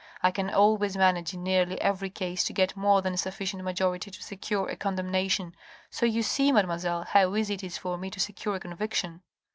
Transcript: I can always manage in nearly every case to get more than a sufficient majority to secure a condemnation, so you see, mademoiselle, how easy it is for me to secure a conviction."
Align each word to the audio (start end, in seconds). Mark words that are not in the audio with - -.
I 0.23 0.31
can 0.31 0.49
always 0.49 0.97
manage 0.97 1.35
in 1.35 1.43
nearly 1.43 1.79
every 1.79 2.09
case 2.09 2.43
to 2.45 2.53
get 2.53 2.75
more 2.75 3.03
than 3.03 3.13
a 3.13 3.17
sufficient 3.17 3.63
majority 3.63 4.09
to 4.09 4.23
secure 4.23 4.67
a 4.67 4.75
condemnation, 4.75 5.53
so 5.91 6.07
you 6.07 6.23
see, 6.23 6.51
mademoiselle, 6.51 7.03
how 7.03 7.35
easy 7.35 7.53
it 7.53 7.63
is 7.63 7.77
for 7.77 7.99
me 7.99 8.09
to 8.09 8.19
secure 8.19 8.55
a 8.55 8.59
conviction." 8.59 9.21